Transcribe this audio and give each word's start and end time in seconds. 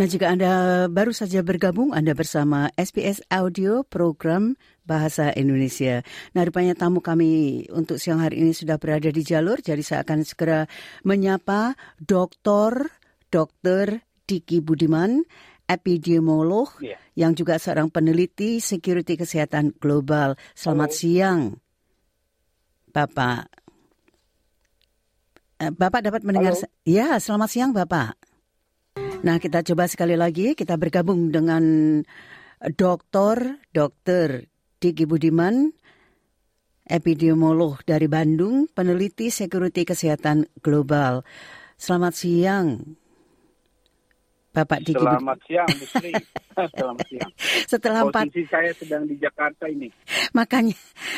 Nah, 0.00 0.08
jika 0.08 0.32
Anda 0.32 0.88
baru 0.88 1.12
saja 1.12 1.44
bergabung, 1.44 1.92
Anda 1.92 2.16
bersama 2.16 2.72
SBS 2.72 3.20
Audio 3.28 3.84
Program 3.84 4.56
Bahasa 4.88 5.28
Indonesia. 5.36 6.00
Nah, 6.32 6.40
rupanya 6.48 6.72
tamu 6.72 7.04
kami 7.04 7.68
untuk 7.68 8.00
siang 8.00 8.16
hari 8.16 8.40
ini 8.40 8.56
sudah 8.56 8.80
berada 8.80 9.12
di 9.12 9.20
jalur, 9.20 9.60
jadi 9.60 9.84
saya 9.84 10.00
akan 10.00 10.24
segera 10.24 10.64
menyapa 11.04 11.76
Dr. 12.00 12.88
Dr. 13.28 14.00
Diki 14.24 14.64
Budiman, 14.64 15.20
epidemiolog, 15.68 16.80
Iya. 16.80 16.96
yang 17.20 17.36
juga 17.36 17.60
seorang 17.60 17.92
peneliti 17.92 18.56
security 18.64 19.20
kesehatan 19.20 19.76
global. 19.76 20.32
Selamat 20.56 20.96
siang, 20.96 21.60
Bapak. 22.88 23.52
Eh, 25.60 25.68
Bapak 25.68 26.00
dapat 26.08 26.24
mendengar? 26.24 26.56
Halo. 26.56 26.88
Ya, 26.88 27.20
selamat 27.20 27.48
siang, 27.52 27.76
Bapak. 27.76 28.29
Nah, 29.20 29.36
kita 29.36 29.60
coba 29.60 29.84
sekali 29.84 30.16
lagi 30.16 30.56
kita 30.56 30.80
bergabung 30.80 31.28
dengan 31.28 31.60
Dr. 32.56 33.60
Dr. 33.68 34.48
Diki 34.80 35.04
Budiman, 35.04 35.76
epidemiolog 36.88 37.84
dari 37.84 38.08
Bandung, 38.08 38.64
peneliti 38.72 39.28
security 39.28 39.84
kesehatan 39.84 40.48
global. 40.64 41.20
Selamat 41.76 42.16
siang, 42.16 42.96
Bapak 44.56 44.88
Diki. 44.88 44.96
Selamat 44.96 45.38
siang, 45.44 45.68
Bu 45.68 45.84
Sri. 45.84 46.12
Selamat 46.76 47.06
siang. 47.06 47.32
Setelah 47.66 48.00
empat, 48.06 48.26
Posisi 48.26 48.44
saya 48.50 48.70
sedang 48.74 49.06
di 49.06 49.16
Jakarta 49.16 49.70
ini. 49.70 49.86
makanya 50.30 50.74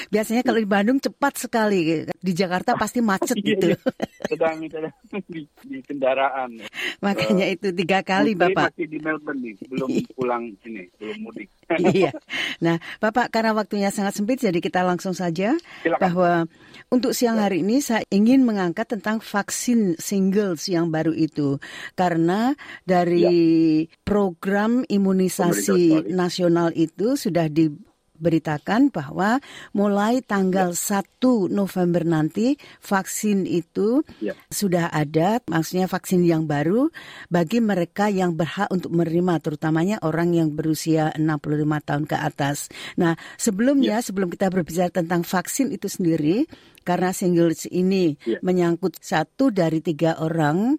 biasanya 0.08 0.44
kalau 0.44 0.60
di 0.60 0.68
Bandung 0.68 0.98
cepat 1.00 1.40
sekali, 1.40 2.04
di 2.06 2.32
Jakarta 2.32 2.76
pasti 2.82 3.00
macet 3.00 3.36
Iya, 3.40 3.46
gitu. 3.56 3.66
iya. 3.72 3.78
Sedang, 4.28 4.56
sedang 4.68 4.92
di, 5.28 5.40
di 5.66 5.78
kendaraan. 5.82 6.50
makanya 7.00 7.46
itu 7.48 7.72
tiga 7.72 8.04
kali, 8.04 8.36
Bapak. 8.36 8.72
masih 8.72 8.86
di 8.88 8.98
Melbourne 9.00 9.40
nih, 9.40 9.54
belum 9.68 9.90
pulang 10.14 10.44
ini, 10.64 10.82
belum 11.00 11.16
mudik. 11.24 11.48
iya. 11.92 12.12
Nah, 12.62 12.78
Bapak 13.02 13.34
karena 13.34 13.50
waktunya 13.58 13.90
sangat 13.90 14.14
sempit 14.14 14.38
jadi 14.38 14.62
kita 14.62 14.86
langsung 14.86 15.18
saja 15.18 15.58
Silakan. 15.82 15.98
bahwa 15.98 16.32
untuk 16.94 17.10
siang 17.10 17.42
hari 17.42 17.66
ini 17.66 17.82
saya 17.82 18.06
ingin 18.06 18.46
mengangkat 18.46 18.86
tentang 18.86 19.18
vaksin 19.18 19.98
singles 19.98 20.70
yang 20.70 20.94
baru 20.94 21.10
itu 21.10 21.58
karena 21.98 22.54
dari 22.86 23.82
program 24.06 24.86
imunisasi 24.86 25.21
Pemerintah 25.28 26.02
nasional 26.10 26.68
itu 26.74 27.14
sudah 27.14 27.46
diberitakan 27.46 28.94
bahwa 28.94 29.42
mulai 29.74 30.22
tanggal 30.22 30.74
1 30.78 31.50
November 31.50 32.06
nanti 32.06 32.54
vaksin 32.78 33.46
itu 33.46 34.06
Ya. 34.22 34.38
sudah 34.46 34.86
ada, 34.94 35.42
maksudnya 35.50 35.90
vaksin 35.90 36.22
yang 36.22 36.46
baru 36.46 36.90
bagi 37.28 37.58
mereka 37.58 38.06
yang 38.10 38.38
berhak 38.38 38.70
untuk 38.70 38.94
menerima, 38.94 39.42
terutamanya 39.42 39.98
orang 40.06 40.34
yang 40.38 40.54
berusia 40.54 41.10
65 41.18 41.82
tahun 41.82 42.04
ke 42.06 42.14
atas. 42.14 42.70
Nah, 42.94 43.18
sebelumnya, 43.38 43.98
sebelum 43.98 44.30
kita 44.30 44.50
berbicara 44.54 44.90
tentang 44.94 45.26
vaksin 45.26 45.74
itu 45.74 45.90
sendiri, 45.90 46.46
karena 46.86 47.10
singles 47.14 47.66
ini 47.70 48.14
Ya. 48.22 48.38
menyangkut 48.42 48.98
satu 49.02 49.50
dari 49.50 49.78
tiga 49.82 50.18
orang, 50.18 50.78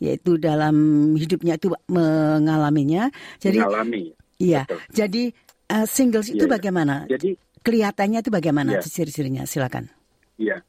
yaitu 0.00 0.40
dalam 0.40 0.74
hidupnya 1.14 1.60
itu 1.60 1.68
mengalaminya. 1.86 3.12
Jadi, 3.36 3.60
Mengalami. 3.60 4.16
iya. 4.40 4.64
Betul. 4.64 4.80
Jadi 4.96 5.22
uh, 5.70 5.86
singles 5.86 6.28
itu 6.32 6.44
Iya, 6.44 6.48
iya. 6.48 6.54
bagaimana? 6.56 6.94
Jadi, 7.06 7.30
Kelihatannya 7.60 8.24
itu 8.24 8.32
bagaimana 8.32 8.80
Iya. 8.80 8.88
ciri-cirinya? 8.88 9.44
Silakan. 9.44 9.92
ya. 10.40 10.64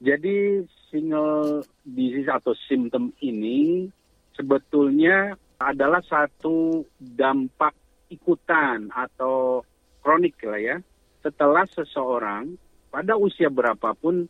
Jadi 0.00 0.64
single 0.88 1.60
disease 1.84 2.32
atau 2.32 2.56
simptom 2.64 3.12
ini 3.20 3.84
sebetulnya 4.32 5.36
adalah 5.60 6.00
satu 6.00 6.80
dampak 6.96 7.76
ikutan 8.08 8.88
atau 8.88 9.60
kronik 10.00 10.40
lah 10.40 10.56
ya. 10.56 10.76
Setelah 11.20 11.68
seseorang 11.68 12.56
pada 12.88 13.20
usia 13.20 13.52
berapapun 13.52 14.24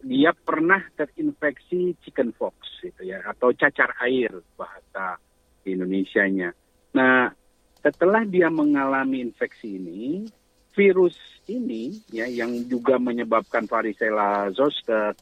dia 0.00 0.34
pernah 0.34 0.82
terinfeksi 0.96 1.96
chickenpox 2.04 2.82
gitu 2.82 3.06
ya 3.06 3.24
atau 3.24 3.54
cacar 3.54 3.94
air 4.04 4.32
bahasa 4.58 5.16
Indonesianya. 5.64 6.52
Nah, 6.94 7.32
setelah 7.80 8.22
dia 8.28 8.52
mengalami 8.52 9.24
infeksi 9.24 9.80
ini, 9.80 10.28
virus 10.76 11.16
ini 11.48 11.96
ya 12.12 12.28
yang 12.28 12.68
juga 12.68 13.00
menyebabkan 13.00 13.64
varicella 13.64 14.48
zoster 14.52 15.16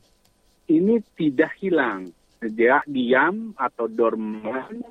ini 0.67 0.99
tidak 1.15 1.55
hilang. 1.59 2.11
Dia 2.43 2.83
diam 2.91 3.55
atau 3.55 3.87
dorman 3.87 4.83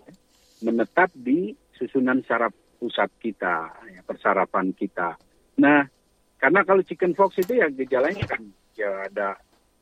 menetap 0.63 1.11
di 1.11 1.51
susunan 1.75 2.23
saraf 2.23 2.55
pusat 2.79 3.11
kita, 3.19 3.69
ya, 3.91 4.01
persarapan 4.07 4.71
kita. 4.71 5.19
Nah, 5.59 5.83
karena 6.39 6.63
kalau 6.63 6.81
chickenpox 6.81 7.37
itu 7.43 7.59
ya 7.59 7.67
gejalanya 7.69 8.25
kan 8.25 8.41
ya 8.73 9.05
ada 9.05 9.37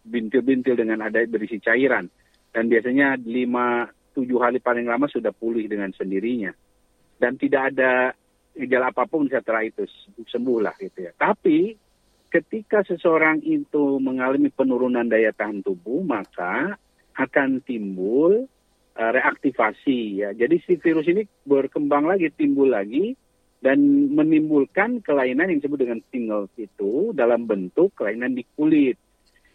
bintil-bintil 0.10 0.74
dengan 0.74 1.06
ada 1.06 1.22
berisi 1.30 1.62
cairan 1.62 2.10
dan 2.50 2.66
biasanya 2.66 3.16
5 3.22 3.30
7 4.18 4.26
hari 4.42 4.60
paling 4.60 4.90
lama 4.90 5.06
sudah 5.06 5.32
pulih 5.32 5.70
dengan 5.70 5.94
sendirinya. 5.94 6.52
Dan 7.20 7.38
tidak 7.38 7.76
ada 7.76 8.12
gejala 8.56 8.92
apa 8.92 9.06
pun 9.06 9.30
setelah 9.30 9.64
itu 9.64 9.86
sembuh 10.28 10.60
lah 10.60 10.76
gitu 10.82 11.08
ya. 11.08 11.12
Tapi 11.16 11.78
ketika 12.28 12.84
seseorang 12.84 13.40
itu 13.46 14.02
mengalami 14.02 14.52
penurunan 14.52 15.06
daya 15.08 15.32
tahan 15.32 15.64
tubuh 15.64 16.04
maka 16.04 16.76
akan 17.16 17.64
timbul 17.64 18.48
uh, 18.96 19.12
reaktivasi 19.12 20.24
ya. 20.24 20.30
Jadi 20.36 20.64
si 20.64 20.76
virus 20.80 21.08
ini 21.08 21.28
berkembang 21.44 22.08
lagi, 22.08 22.32
timbul 22.32 22.72
lagi 22.72 23.16
dan 23.60 23.80
menimbulkan 24.16 25.04
kelainan 25.04 25.52
yang 25.52 25.60
disebut 25.60 25.80
dengan 25.84 26.00
shingles 26.08 26.52
itu 26.56 27.12
dalam 27.12 27.44
bentuk 27.44 27.92
kelainan 28.00 28.32
di 28.32 28.48
kulit 28.56 28.96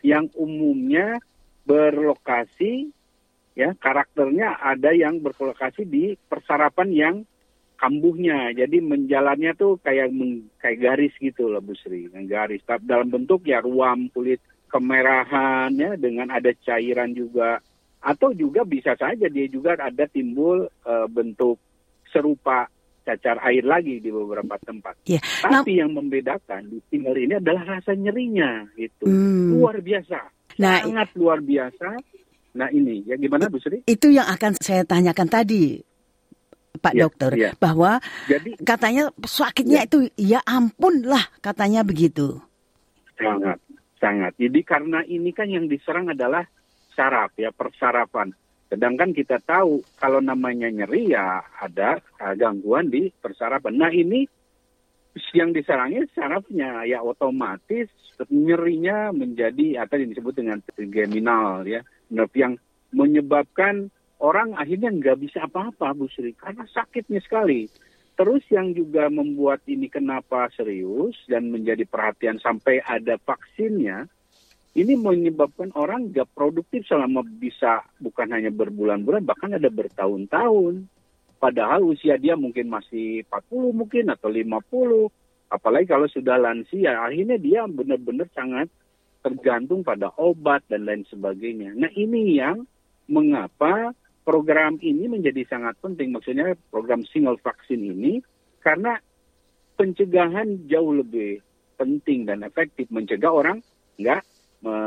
yang 0.04 0.28
umumnya 0.36 1.16
berlokasi 1.64 2.92
ya 3.56 3.72
karakternya 3.72 4.60
ada 4.60 4.92
yang 4.92 5.24
berlokasi 5.24 5.88
di 5.88 6.12
persarapan 6.28 6.88
yang 6.92 7.16
kambuhnya. 7.80 8.52
Jadi 8.52 8.84
menjalannya 8.84 9.56
tuh 9.56 9.80
kayak 9.80 10.12
meng- 10.12 10.52
kayak 10.60 10.78
garis 10.84 11.14
gitu 11.16 11.48
loh 11.48 11.64
Bu 11.64 11.72
Sri, 11.72 12.06
garis. 12.28 12.60
Tapi 12.68 12.84
dalam 12.84 13.08
bentuk 13.08 13.48
ya 13.48 13.64
ruam 13.64 14.12
kulit 14.12 14.44
kemerahan 14.68 15.72
ya 15.72 15.96
dengan 15.96 16.28
ada 16.28 16.52
cairan 16.52 17.16
juga. 17.16 17.64
Atau 18.04 18.36
juga 18.36 18.68
bisa 18.68 18.92
saja 19.00 19.32
dia 19.32 19.48
juga 19.48 19.80
ada 19.80 20.04
timbul 20.04 20.68
eh, 20.68 21.08
bentuk 21.08 21.56
serupa 22.12 22.68
cacar 23.04 23.36
air 23.44 23.62
lagi 23.62 24.00
di 24.00 24.08
beberapa 24.08 24.56
tempat. 24.58 24.96
Iya. 25.04 25.20
Tapi 25.44 25.76
yang 25.76 25.92
membedakan 25.92 26.66
di 26.66 26.80
single 26.88 27.14
ini 27.14 27.36
adalah 27.36 27.76
rasa 27.78 27.92
nyerinya 27.92 28.64
gitu. 28.74 29.04
Hmm. 29.04 29.60
Luar 29.60 29.78
biasa. 29.78 30.18
Nah, 30.58 30.80
Sangat 30.82 31.08
luar 31.14 31.38
biasa. 31.44 31.88
Nah 32.54 32.70
ini, 32.70 33.02
ya 33.04 33.18
gimana 33.18 33.50
Bu 33.50 33.58
Sri? 33.58 33.82
itu 33.84 34.06
yang 34.14 34.30
akan 34.30 34.54
saya 34.62 34.86
tanyakan 34.86 35.26
tadi, 35.26 35.74
Pak 36.78 36.94
Iya, 36.94 37.02
Dokter, 37.02 37.30
iya. 37.34 37.50
bahwa 37.58 37.98
Jadi 38.30 38.54
katanya 38.62 39.10
sakitnya 39.26 39.82
Iya. 39.82 39.88
itu 39.90 39.98
ya 40.14 40.40
ampun 40.46 41.02
lah 41.02 41.22
katanya 41.42 41.82
begitu. 41.82 42.38
sangat, 43.14 43.58
sangat. 43.98 44.32
Jadi 44.38 44.60
karena 44.62 45.02
ini 45.02 45.34
kan 45.34 45.50
yang 45.50 45.66
diserang 45.66 46.10
adalah 46.10 46.46
saraf 46.94 47.34
ya, 47.34 47.50
persarapan. 47.50 48.30
Sedangkan 48.68 49.12
kita 49.12 49.38
tahu 49.44 49.84
kalau 50.00 50.18
namanya 50.18 50.66
nyeri 50.72 51.12
ya 51.12 51.44
ada 51.60 52.00
uh, 52.20 52.34
gangguan 52.34 52.88
di 52.90 53.12
persarapan. 53.20 53.74
Nah 53.76 53.92
ini 53.92 54.24
yang 55.30 55.54
diserangnya 55.54 56.10
sarafnya 56.10 56.82
ya 56.82 56.98
otomatis 56.98 57.86
nyerinya 58.30 59.14
menjadi 59.14 59.86
atau 59.86 59.98
yang 59.98 60.10
disebut 60.10 60.34
dengan 60.42 60.58
trigeminal 60.62 61.62
ya 61.66 61.86
nerve 62.10 62.34
yang 62.34 62.54
menyebabkan 62.94 63.90
orang 64.22 64.54
akhirnya 64.54 64.90
nggak 64.90 65.18
bisa 65.22 65.46
apa-apa 65.46 65.94
Bu 65.94 66.06
Sri 66.10 66.34
karena 66.34 66.66
sakitnya 66.70 67.20
sekali. 67.22 67.66
Terus 68.14 68.46
yang 68.46 68.70
juga 68.78 69.10
membuat 69.10 69.66
ini 69.66 69.90
kenapa 69.90 70.46
serius 70.54 71.18
dan 71.26 71.50
menjadi 71.50 71.82
perhatian 71.82 72.38
sampai 72.38 72.78
ada 72.78 73.18
vaksinnya, 73.18 74.06
ini 74.74 74.98
menyebabkan 74.98 75.70
orang 75.78 76.10
nggak 76.10 76.34
produktif 76.34 76.82
selama 76.90 77.22
bisa 77.22 77.86
bukan 78.02 78.26
hanya 78.34 78.50
berbulan-bulan, 78.50 79.22
bahkan 79.22 79.54
ada 79.54 79.70
bertahun-tahun. 79.70 80.90
Padahal 81.38 81.86
usia 81.86 82.18
dia 82.18 82.34
mungkin 82.34 82.66
masih 82.66 83.22
40 83.30 83.70
mungkin 83.70 84.10
atau 84.10 84.26
50. 84.26 85.06
Apalagi 85.46 85.86
kalau 85.86 86.10
sudah 86.10 86.42
lansia, 86.42 86.98
akhirnya 87.06 87.38
dia 87.38 87.62
benar-benar 87.70 88.26
sangat 88.34 88.66
tergantung 89.22 89.86
pada 89.86 90.10
obat 90.18 90.66
dan 90.66 90.90
lain 90.90 91.06
sebagainya. 91.06 91.78
Nah 91.78 91.94
ini 91.94 92.42
yang 92.42 92.66
mengapa 93.06 93.94
program 94.26 94.82
ini 94.82 95.06
menjadi 95.06 95.46
sangat 95.46 95.78
penting. 95.78 96.10
Maksudnya 96.10 96.58
program 96.74 97.06
single 97.06 97.38
vaksin 97.38 97.78
ini 97.78 98.18
karena 98.58 98.98
pencegahan 99.78 100.66
jauh 100.66 100.98
lebih 100.98 101.38
penting 101.78 102.26
dan 102.26 102.42
efektif 102.42 102.90
mencegah 102.90 103.30
orang 103.30 103.62
nggak 104.02 104.22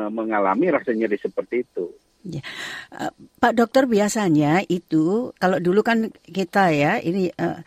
mengalami 0.10 0.74
rasa 0.74 0.92
nyeri 0.92 1.18
seperti 1.22 1.62
itu. 1.62 1.86
Ya. 2.28 2.44
Uh, 2.92 3.14
Pak 3.40 3.56
dokter 3.56 3.88
biasanya 3.88 4.66
itu 4.68 5.32
kalau 5.40 5.62
dulu 5.64 5.80
kan 5.86 6.12
kita 6.28 6.76
ya 6.76 7.00
ini 7.00 7.32
uh, 7.40 7.64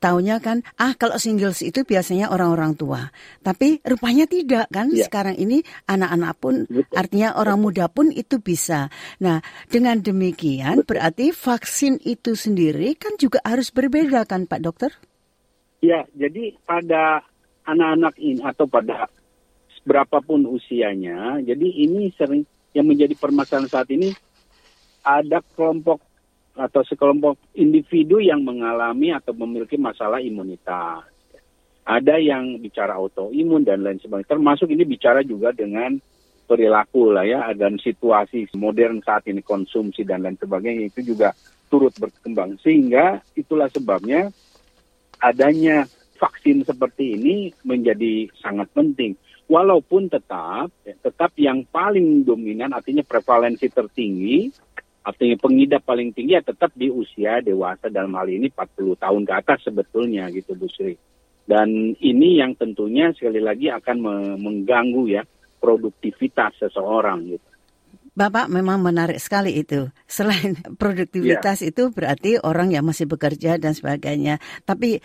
taunya 0.00 0.40
kan 0.40 0.64
ah 0.80 0.96
kalau 0.96 1.20
singles 1.20 1.60
itu 1.60 1.84
biasanya 1.84 2.32
orang-orang 2.32 2.72
tua. 2.72 3.12
Tapi 3.44 3.84
rupanya 3.84 4.24
tidak 4.24 4.72
kan 4.72 4.88
ya. 4.94 5.04
sekarang 5.04 5.36
ini 5.36 5.60
anak-anak 5.84 6.32
pun 6.40 6.54
Betul. 6.70 6.94
artinya 6.96 7.36
orang 7.36 7.58
muda 7.60 7.92
pun 7.92 8.08
itu 8.08 8.40
bisa. 8.40 8.88
Nah, 9.20 9.44
dengan 9.68 10.00
demikian 10.00 10.84
Betul. 10.84 10.88
berarti 10.96 11.26
vaksin 11.36 12.00
itu 12.04 12.32
sendiri 12.32 12.96
kan 12.96 13.18
juga 13.20 13.44
harus 13.44 13.68
berbeda 13.68 14.24
kan 14.24 14.48
Pak 14.48 14.60
dokter? 14.64 14.90
Ya, 15.78 16.08
jadi 16.16 16.58
pada 16.66 17.22
anak-anak 17.68 18.16
ini 18.18 18.40
atau 18.42 18.66
pada 18.66 19.06
berapapun 19.88 20.44
usianya, 20.44 21.40
jadi 21.40 21.64
ini 21.64 22.12
sering 22.12 22.44
yang 22.76 22.84
menjadi 22.84 23.16
permasalahan 23.16 23.72
saat 23.72 23.88
ini 23.88 24.12
ada 25.00 25.40
kelompok 25.56 26.04
atau 26.52 26.84
sekelompok 26.84 27.40
individu 27.56 28.20
yang 28.20 28.44
mengalami 28.44 29.14
atau 29.16 29.32
memiliki 29.32 29.80
masalah 29.80 30.20
imunitas. 30.20 31.08
Ada 31.88 32.20
yang 32.20 32.60
bicara 32.60 33.00
autoimun 33.00 33.64
dan 33.64 33.80
lain 33.80 33.96
sebagainya. 33.96 34.36
Termasuk 34.36 34.68
ini 34.68 34.84
bicara 34.84 35.24
juga 35.24 35.56
dengan 35.56 35.96
perilaku 36.44 37.12
lah 37.12 37.24
ya 37.24 37.40
dan 37.56 37.80
situasi 37.80 38.48
modern 38.56 39.00
saat 39.00 39.24
ini 39.28 39.40
konsumsi 39.40 40.04
dan 40.04 40.24
lain 40.24 40.36
sebagainya 40.36 40.88
itu 40.88 41.12
juga 41.12 41.32
turut 41.68 41.92
berkembang 42.00 42.56
sehingga 42.64 43.20
itulah 43.36 43.68
sebabnya 43.68 44.32
adanya 45.20 45.84
vaksin 46.16 46.64
seperti 46.64 47.20
ini 47.20 47.52
menjadi 47.68 48.32
sangat 48.40 48.72
penting 48.72 49.12
walaupun 49.48 50.12
tetap 50.12 50.68
ya, 50.84 50.94
tetap 51.00 51.32
yang 51.40 51.64
paling 51.66 52.22
dominan 52.22 52.70
artinya 52.76 53.02
prevalensi 53.02 53.66
tertinggi 53.72 54.52
artinya 55.08 55.36
pengidap 55.40 55.82
paling 55.88 56.12
tinggi 56.12 56.36
ya 56.36 56.44
tetap 56.44 56.68
di 56.76 56.92
usia 56.92 57.40
dewasa 57.40 57.88
dalam 57.88 58.12
hal 58.12 58.28
ini 58.28 58.52
40 58.52 59.00
tahun 59.00 59.22
ke 59.24 59.32
atas 59.32 59.58
sebetulnya 59.64 60.28
gitu 60.28 60.52
Bu 60.52 60.68
Sri. 60.68 60.92
Dan 61.48 61.96
ini 61.96 62.36
yang 62.36 62.52
tentunya 62.60 63.08
sekali 63.16 63.40
lagi 63.40 63.72
akan 63.72 63.96
mengganggu 64.36 65.04
ya 65.08 65.24
produktivitas 65.64 66.60
seseorang 66.60 67.24
gitu. 67.24 67.48
Bapak 68.18 68.50
memang 68.50 68.82
menarik 68.82 69.16
sekali 69.16 69.56
itu. 69.62 69.88
Selain 70.04 70.58
produktivitas 70.80 71.64
yeah. 71.64 71.70
itu 71.72 71.88
berarti 71.88 72.36
orang 72.42 72.74
yang 72.74 72.84
masih 72.84 73.08
bekerja 73.08 73.56
dan 73.56 73.72
sebagainya. 73.72 74.42
Tapi 74.68 75.00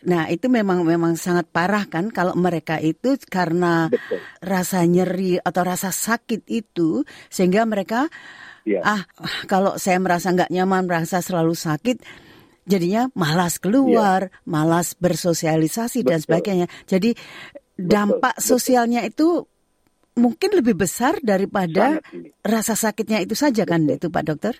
Nah, 0.00 0.32
itu 0.32 0.48
memang 0.48 0.80
memang 0.80 1.12
sangat 1.20 1.44
parah 1.52 1.84
kan 1.84 2.08
kalau 2.08 2.32
mereka 2.32 2.80
itu 2.80 3.20
karena 3.28 3.92
Betul. 3.92 4.16
rasa 4.40 4.80
nyeri 4.88 5.36
atau 5.36 5.60
rasa 5.60 5.92
sakit 5.92 6.48
itu 6.48 7.04
sehingga 7.28 7.68
mereka 7.68 8.08
ya. 8.64 8.80
ah 8.80 9.02
kalau 9.44 9.76
saya 9.76 10.00
merasa 10.00 10.32
nggak 10.32 10.48
nyaman, 10.48 10.88
merasa 10.88 11.20
selalu 11.20 11.52
sakit 11.52 12.00
jadinya 12.64 13.12
malas 13.12 13.60
keluar, 13.60 14.32
ya. 14.32 14.44
malas 14.48 14.96
bersosialisasi 14.96 16.00
Betul. 16.00 16.08
dan 16.08 16.18
sebagainya. 16.24 16.66
Jadi 16.88 17.12
dampak 17.76 18.40
Betul. 18.40 18.48
sosialnya 18.56 19.04
itu 19.04 19.44
mungkin 20.16 20.50
lebih 20.56 20.80
besar 20.80 21.20
daripada 21.20 22.00
rasa 22.40 22.72
sakitnya 22.72 23.20
itu 23.20 23.36
saja 23.36 23.68
kan 23.68 23.84
itu 23.84 24.08
Pak 24.08 24.24
Dokter? 24.24 24.54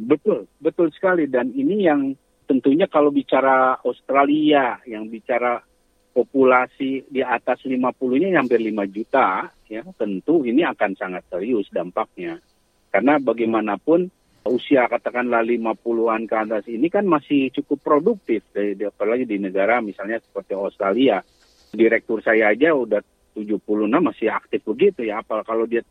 Betul, 0.00 0.48
betul 0.64 0.88
sekali 0.96 1.28
dan 1.28 1.52
ini 1.52 1.84
yang 1.84 2.16
tentunya 2.50 2.90
kalau 2.90 3.14
bicara 3.14 3.78
Australia 3.86 4.82
yang 4.82 5.06
bicara 5.06 5.62
populasi 6.10 7.06
di 7.06 7.22
atas 7.22 7.62
50-nya 7.62 8.34
hampir 8.34 8.58
5 8.58 8.74
juta, 8.90 9.46
ya 9.70 9.86
tentu 9.94 10.42
ini 10.42 10.66
akan 10.66 10.98
sangat 10.98 11.22
serius 11.30 11.70
dampaknya. 11.70 12.42
Karena 12.90 13.22
bagaimanapun 13.22 14.10
usia 14.50 14.90
katakanlah 14.90 15.46
50-an 15.46 16.26
ke 16.26 16.34
atas 16.34 16.66
ini 16.66 16.90
kan 16.90 17.06
masih 17.06 17.54
cukup 17.54 17.78
produktif, 17.86 18.42
apalagi 18.82 19.30
di 19.30 19.38
negara 19.38 19.78
misalnya 19.78 20.18
seperti 20.18 20.58
Australia. 20.58 21.22
Direktur 21.70 22.18
saya 22.18 22.50
aja 22.50 22.74
udah 22.74 22.98
76 23.38 23.62
masih 23.86 24.26
aktif 24.34 24.66
begitu 24.66 25.06
ya, 25.06 25.22
apal 25.22 25.46
kalau 25.46 25.70
dia 25.70 25.86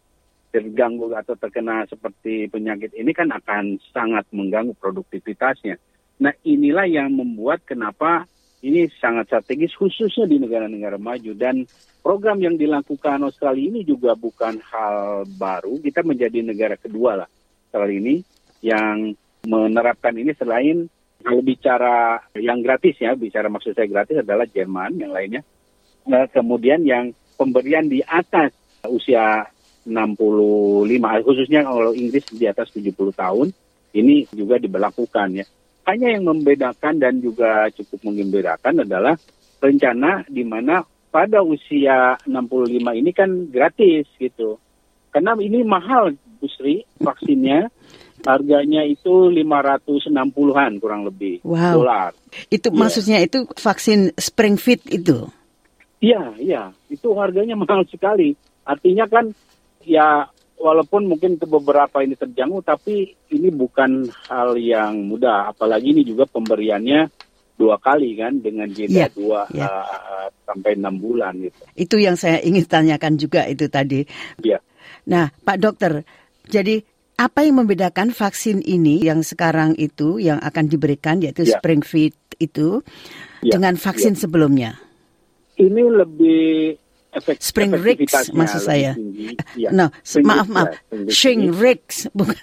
terganggu 0.51 1.07
atau 1.15 1.39
terkena 1.39 1.87
seperti 1.87 2.51
penyakit 2.51 2.91
ini 2.99 3.15
kan 3.15 3.31
akan 3.31 3.79
sangat 3.95 4.27
mengganggu 4.35 4.75
produktivitasnya. 4.75 5.79
Nah 6.19 6.33
inilah 6.43 6.85
yang 6.87 7.15
membuat 7.15 7.63
kenapa 7.63 8.27
ini 8.59 8.91
sangat 8.99 9.31
strategis 9.31 9.71
khususnya 9.79 10.27
di 10.27 10.35
negara-negara 10.35 10.99
maju 10.99 11.31
dan 11.31 11.63
program 12.03 12.43
yang 12.43 12.59
dilakukan 12.59 13.23
Australia 13.23 13.71
ini 13.71 13.81
juga 13.87 14.19
bukan 14.19 14.59
hal 14.59 15.23
baru. 15.39 15.79
Kita 15.79 16.03
menjadi 16.03 16.43
negara 16.43 16.75
kedua 16.75 17.23
lah 17.23 17.29
kali 17.71 18.03
ini 18.03 18.15
yang 18.59 19.15
menerapkan 19.47 20.11
ini 20.19 20.35
selain 20.35 20.91
kalau 21.19 21.43
bicara 21.43 22.23
yang 22.39 22.63
gratis 22.63 22.95
ya, 22.95 23.11
bicara 23.11 23.51
maksud 23.51 23.75
saya 23.75 23.91
gratis 23.91 24.23
adalah 24.23 24.47
Jerman, 24.47 24.95
yang 24.95 25.11
lainnya. 25.11 25.43
Nah, 26.07 26.23
kemudian 26.31 26.87
yang 26.87 27.11
pemberian 27.35 27.91
di 27.91 27.99
atas 28.07 28.55
usia 28.87 29.43
65, 29.83 31.19
khususnya 31.27 31.67
kalau 31.67 31.91
Inggris 31.91 32.23
di 32.31 32.47
atas 32.47 32.71
70 32.71 33.11
tahun, 33.11 33.51
ini 33.99 34.31
juga 34.31 34.55
diberlakukan 34.55 35.43
ya. 35.43 35.45
Hanya 35.89 36.13
yang 36.13 36.29
membedakan 36.29 37.01
dan 37.01 37.17
juga 37.17 37.65
cukup 37.73 38.13
mengembirakan 38.13 38.85
adalah 38.85 39.17
rencana 39.57 40.21
di 40.29 40.45
mana 40.45 40.85
pada 41.09 41.41
usia 41.41 42.13
65 42.29 42.77
ini 42.93 43.09
kan 43.09 43.49
gratis 43.49 44.05
gitu. 44.21 44.61
Karena 45.09 45.33
ini 45.41 45.65
mahal 45.65 46.13
Bu 46.37 46.45
Sri 46.45 46.85
vaksinnya. 47.01 47.73
Harganya 48.19 48.83
itu 48.83 49.31
560-an 49.31 50.83
kurang 50.83 51.07
lebih 51.07 51.39
wow. 51.47 51.71
dolar. 51.71 52.11
Itu 52.51 52.67
ya. 52.67 52.75
maksudnya 52.75 53.17
itu 53.23 53.47
vaksin 53.55 54.11
Springfit 54.19 54.83
itu? 54.91 55.31
Iya, 56.03 56.35
iya. 56.35 56.63
Itu 56.91 57.15
harganya 57.15 57.55
mahal 57.63 57.87
sekali. 57.87 58.35
Artinya 58.67 59.07
kan 59.07 59.31
ya 59.87 60.27
walaupun 60.59 61.07
mungkin 61.07 61.39
ke 61.39 61.47
beberapa 61.47 62.03
ini 62.03 62.19
terjangkau, 62.19 62.61
tapi 62.61 63.15
ini 63.31 63.49
bukan 63.49 64.11
hal 64.27 64.59
yang 64.59 65.07
mudah. 65.07 65.55
Apalagi 65.55 65.95
ini 65.95 66.03
juga 66.03 66.27
pemberiannya 66.27 67.07
dua 67.59 67.75
kali 67.75 68.15
kan 68.15 68.39
dengan 68.39 68.71
jeda 68.71 69.07
yeah, 69.07 69.11
dua 69.11 69.41
yeah. 69.51 69.83
Uh, 69.83 70.27
sampai 70.47 70.79
enam 70.79 70.95
bulan 70.95 71.35
gitu. 71.43 71.59
Itu 71.75 71.95
yang 71.99 72.15
saya 72.15 72.39
ingin 72.39 72.63
tanyakan 72.63 73.19
juga 73.19 73.47
itu 73.47 73.67
tadi. 73.67 74.03
Yeah. 74.39 74.63
Nah, 75.07 75.31
Pak 75.31 75.57
Dokter, 75.59 76.07
jadi 76.47 76.79
apa 77.19 77.43
yang 77.43 77.59
membedakan 77.63 78.15
vaksin 78.15 78.63
ini 78.63 79.03
yang 79.03 79.27
sekarang 79.27 79.75
itu 79.75 80.23
yang 80.23 80.39
akan 80.39 80.71
diberikan 80.71 81.19
yaitu 81.19 81.43
yeah. 81.43 81.59
Springfit 81.59 82.15
itu 82.39 82.79
yeah. 83.43 83.59
dengan 83.59 83.75
vaksin 83.75 84.15
yeah. 84.15 84.21
sebelumnya? 84.23 84.71
Ini 85.59 85.83
lebih 85.91 86.79
efek, 87.15 87.37
Spring 87.41 87.73
Ricks 87.75 88.29
maksud 88.33 88.61
saya. 88.63 88.93
Ya. 89.57 89.73
No, 89.75 89.91
maaf 90.23 90.47
maaf. 90.47 90.69
Ya, 90.93 91.09
Spring 91.11 91.51
Ricks 91.51 92.07
bukan. 92.17 92.39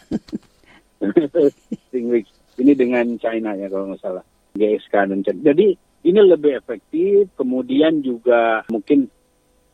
Spring 1.89 2.07
Ricks. 2.13 2.33
Ini 2.57 2.73
dengan 2.73 3.05
China 3.21 3.53
ya 3.53 3.69
kalau 3.69 3.93
nggak 3.93 4.01
salah. 4.01 4.25
GSK 4.57 4.95
dan 5.13 5.21
China. 5.25 5.41
Jadi 5.53 5.77
ini 6.07 6.21
lebih 6.21 6.57
efektif. 6.57 7.29
Kemudian 7.37 8.01
juga 8.01 8.65
mungkin 8.73 9.09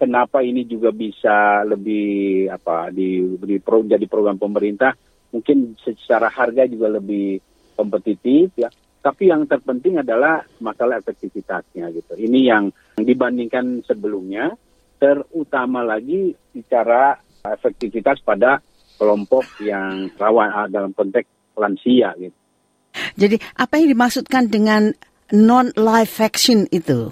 kenapa 0.02 0.42
ini 0.42 0.66
juga 0.66 0.90
bisa 0.90 1.62
lebih 1.62 2.50
apa 2.50 2.90
di, 2.90 3.22
di 3.38 3.62
pro, 3.62 3.87
jadi 3.87 4.02
program 4.11 4.34
pemerintah 4.34 4.90
mungkin 5.30 5.78
secara 5.78 6.26
harga 6.26 6.66
juga 6.66 6.99
lebih 6.99 7.38
kompetitif 7.78 8.50
ya 8.58 8.66
tapi 9.02 9.30
yang 9.30 9.46
terpenting 9.46 9.99
adalah 9.99 10.42
masalah 10.58 10.99
efektivitasnya 10.99 11.90
gitu 11.94 12.18
ini 12.18 12.50
yang 12.50 12.75
dibandingkan 12.99 13.82
sebelumnya 13.82 14.50
terutama 15.02 15.82
lagi 15.82 16.30
bicara 16.54 17.18
efektivitas 17.42 18.23
pada 18.23 18.62
kelompok 18.94 19.42
yang 19.59 20.14
rawan 20.14 20.47
ah, 20.54 20.71
dalam 20.71 20.94
konteks 20.94 21.26
lansia 21.59 22.14
gitu. 22.23 22.38
Jadi 23.18 23.42
apa 23.59 23.82
yang 23.82 23.99
dimaksudkan 23.99 24.47
dengan 24.47 24.94
non 25.35 25.75
live 25.75 26.12
vaccine 26.12 26.71
itu? 26.71 27.11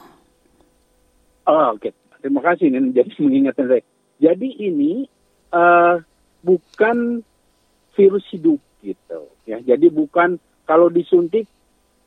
Oh, 1.50 1.74
oke. 1.74 1.82
Okay. 1.82 1.92
Terima 2.22 2.44
kasih 2.46 2.70
ini 2.70 2.92
jadi 2.98 3.10
mengingatkan 3.18 3.66
saya. 3.66 3.82
Jadi 4.22 4.48
ini 4.60 5.08
uh, 5.50 5.98
bukan 6.46 7.26
virus 7.98 8.24
hidup 8.30 8.60
gitu 8.86 9.20
ya. 9.50 9.58
Jadi 9.66 9.90
bukan 9.90 10.38
kalau 10.62 10.86
disuntik 10.92 11.50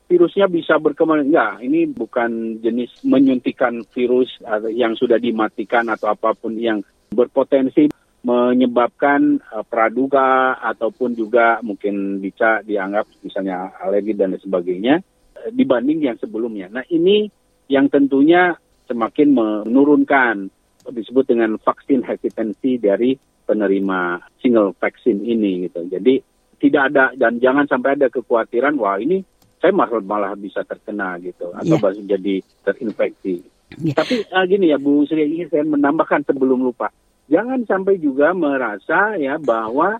virusnya 0.08 0.46
bisa 0.50 0.76
berkembang. 0.76 1.24
Enggak, 1.24 1.64
ini 1.64 1.88
bukan 1.88 2.60
jenis 2.60 2.92
menyuntikan 3.04 3.84
virus 3.92 4.28
yang 4.72 4.92
sudah 4.98 5.16
dimatikan 5.16 5.88
atau 5.88 6.12
apa 6.12 6.36
pun 6.36 6.56
yang 6.56 6.84
berpotensi 7.14 7.88
menyebabkan 8.24 9.36
uh, 9.52 9.60
praduga 9.68 10.56
ataupun 10.64 11.12
juga 11.12 11.60
mungkin 11.60 12.24
bisa 12.24 12.64
dianggap 12.64 13.04
misalnya 13.20 13.76
alergi 13.84 14.16
dan 14.16 14.32
sebagainya 14.40 15.04
uh, 15.36 15.50
dibanding 15.52 16.00
yang 16.00 16.16
sebelumnya. 16.16 16.72
Nah 16.72 16.88
ini 16.88 17.28
yang 17.68 17.92
tentunya 17.92 18.56
semakin 18.88 19.28
menurunkan 19.36 20.48
disebut 20.88 21.36
dengan 21.36 21.60
vaksin 21.60 22.00
hesitancy 22.00 22.80
dari 22.80 23.16
penerima 23.44 24.24
single 24.40 24.72
vaksin 24.80 25.20
ini 25.20 25.68
gitu. 25.68 25.84
Jadi 25.84 26.20
tidak 26.64 26.92
ada 26.92 27.12
dan 27.12 27.36
jangan 27.44 27.68
sampai 27.68 28.00
ada 28.00 28.08
kekhawatiran 28.08 28.80
wah 28.80 28.96
ini 28.96 29.20
saya 29.64 29.72
malah 29.72 30.04
malah 30.04 30.32
bisa 30.36 30.60
terkena 30.60 31.16
gitu 31.24 31.48
atau 31.56 31.80
yeah. 31.80 32.04
jadi 32.04 32.44
terinfeksi. 32.68 33.40
Yeah. 33.80 33.96
Tapi 33.96 34.28
uh, 34.28 34.44
gini 34.44 34.68
ya 34.68 34.76
Bu 34.76 35.08
Sri 35.08 35.24
ingin 35.24 35.48
saya 35.48 35.64
menambahkan 35.64 36.28
sebelum 36.28 36.68
lupa. 36.68 36.92
Jangan 37.32 37.64
sampai 37.64 37.96
juga 37.96 38.36
merasa 38.36 39.16
ya 39.16 39.40
bahwa 39.40 39.96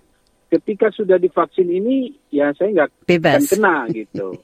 ketika 0.52 0.92
sudah 0.92 1.16
divaksin 1.16 1.72
ini 1.72 2.12
ya 2.28 2.52
saya 2.52 2.84
nggak 2.84 3.08
akan 3.08 3.44
kena 3.48 3.76
gitu. 3.88 4.36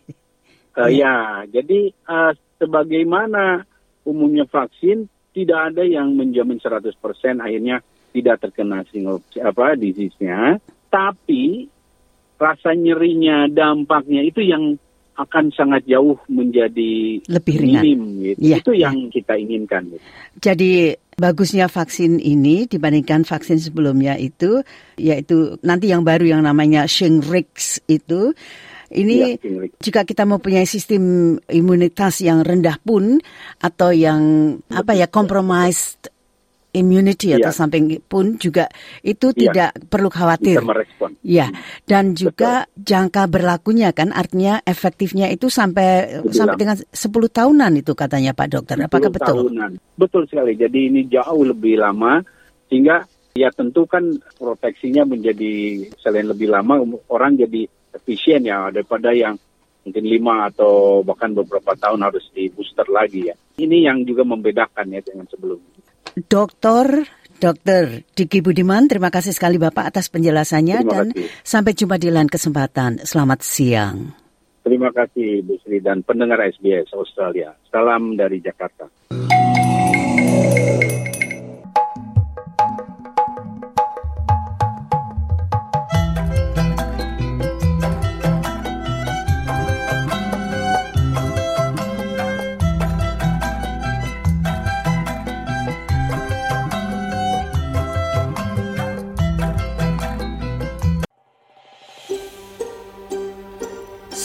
uh, 0.81 0.89
ya, 1.05 1.45
jadi 1.53 1.93
uh, 2.09 2.33
sebagaimana 2.57 3.69
umumnya 4.09 4.49
vaksin 4.49 5.05
tidak 5.37 5.77
ada 5.77 5.85
yang 5.85 6.17
menjamin 6.17 6.57
100% 6.57 6.97
akhirnya 7.45 7.85
tidak 8.17 8.41
terkena 8.41 8.89
single 8.89 9.21
apa 9.37 9.77
disease-nya, 9.77 10.57
tapi 10.89 11.69
rasa 12.41 12.73
nyerinya, 12.73 13.53
dampaknya 13.53 14.25
itu 14.25 14.41
yang 14.41 14.81
akan 15.21 15.53
sangat 15.53 15.85
jauh 15.85 16.17
menjadi 16.33 17.21
lebih 17.29 17.55
ringan. 17.61 17.83
Minim, 17.85 18.01
gitu. 18.25 18.41
Ya, 18.41 18.57
itu 18.59 18.73
yang 18.73 18.97
ya. 18.97 19.11
kita 19.13 19.35
inginkan. 19.37 19.83
Gitu. 19.93 20.05
Jadi 20.41 20.73
bagusnya 21.21 21.69
vaksin 21.69 22.17
ini 22.17 22.65
dibandingkan 22.65 23.29
vaksin 23.29 23.61
sebelumnya 23.61 24.17
itu, 24.17 24.65
yaitu 24.97 25.61
nanti 25.61 25.93
yang 25.93 26.01
baru 26.01 26.25
yang 26.25 26.43
namanya 26.43 26.89
Shingrix 26.89 27.85
itu, 27.87 28.33
ini 28.91 29.39
ya, 29.39 29.67
jika 29.79 30.03
kita 30.03 30.27
mempunyai 30.27 30.67
sistem 30.67 31.37
imunitas 31.47 32.25
yang 32.27 32.43
rendah 32.43 32.75
pun 32.83 33.23
atau 33.63 33.95
yang 33.95 34.57
apa 34.67 34.99
ya 34.99 35.07
compromised 35.07 36.11
immunity 36.71 37.35
atau 37.35 37.51
ya. 37.51 37.57
samping 37.57 37.99
pun 38.07 38.39
juga 38.39 38.71
itu 39.03 39.35
ya. 39.35 39.39
tidak 39.51 39.71
perlu 39.91 40.09
khawatir. 40.11 40.63
Ya, 41.21 41.51
dan 41.85 42.15
juga 42.15 42.67
Betul. 42.71 42.83
jangka 42.87 43.23
berlakunya 43.27 43.91
kan 43.91 44.15
artinya 44.15 44.63
efektifnya 44.63 45.27
itu 45.31 45.51
sampai 45.51 46.23
Betul. 46.23 46.35
sampai 46.35 46.57
dengan 46.59 46.77
10 46.79 46.95
tahunan 47.11 47.73
itu 47.79 47.93
katanya 47.99 48.33
Pak 48.33 48.49
Dokter. 48.51 48.77
Apakah 48.81 49.11
betul? 49.11 49.51
Tahunan. 49.51 49.71
Betul 49.99 50.23
sekali. 50.31 50.55
Jadi 50.55 50.91
ini 50.91 51.01
jauh 51.11 51.43
lebih 51.43 51.83
lama 51.83 52.23
sehingga 52.71 53.03
ya 53.35 53.51
tentu 53.51 53.87
kan 53.87 54.07
proteksinya 54.39 55.07
menjadi 55.07 55.87
selain 55.99 56.27
lebih 56.31 56.51
lama 56.51 56.83
orang 57.11 57.39
jadi 57.39 57.67
efisien 57.95 58.47
ya 58.47 58.71
daripada 58.71 59.11
yang 59.11 59.39
mungkin 59.81 60.05
lima 60.05 60.53
atau 60.53 61.01
bahkan 61.01 61.33
beberapa 61.33 61.73
tahun 61.75 62.05
harus 62.05 62.29
di 62.31 62.47
booster 62.53 62.87
lagi 62.91 63.33
ya. 63.33 63.35
Ini 63.61 63.91
yang 63.91 64.05
juga 64.07 64.23
membedakan 64.25 64.87
ya 64.93 65.01
dengan 65.03 65.27
sebelumnya. 65.29 65.90
Dokter 66.17 67.07
Dokter 67.41 68.05
Diki 68.13 68.45
Budiman, 68.45 68.85
terima 68.85 69.09
kasih 69.09 69.33
sekali 69.33 69.57
Bapak 69.57 69.89
atas 69.97 70.13
penjelasannya 70.13 70.85
terima 70.85 70.93
dan 70.93 71.07
kasih. 71.17 71.27
sampai 71.41 71.73
jumpa 71.73 71.97
di 71.97 72.13
lain 72.13 72.29
kesempatan. 72.29 73.01
Selamat 73.01 73.41
siang. 73.41 74.13
Terima 74.61 74.93
kasih 74.93 75.41
Bu 75.49 75.57
Sri 75.65 75.81
dan 75.81 76.05
pendengar 76.05 76.37
SBS 76.45 76.93
Australia. 76.93 77.57
Salam 77.73 78.21
dari 78.21 78.45
Jakarta. 78.45 78.93